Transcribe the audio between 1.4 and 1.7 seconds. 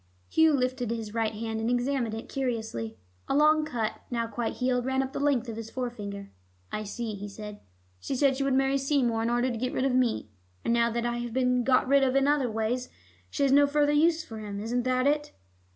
and